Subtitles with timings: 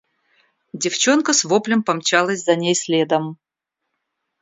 [0.73, 3.37] Девчонка с воплем помчалась за ней следом.